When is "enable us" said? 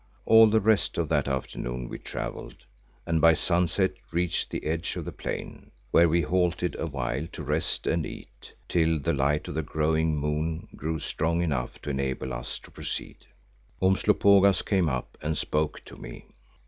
11.91-12.57